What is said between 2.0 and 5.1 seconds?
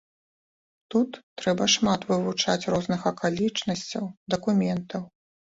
вывучаць розных акалічнасцяў, дакументаў.